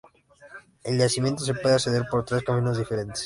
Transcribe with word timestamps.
Al 0.83 0.97
yacimiento 0.97 1.43
se 1.43 1.53
puede 1.53 1.75
acceder 1.75 2.07
por 2.09 2.25
tres 2.25 2.41
caminos 2.43 2.75
diferentes. 2.79 3.19